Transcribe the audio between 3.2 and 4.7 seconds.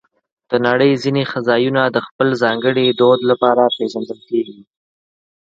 لپاره پېژندل کېږي.